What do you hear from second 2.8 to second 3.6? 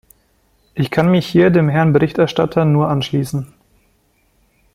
anschließen.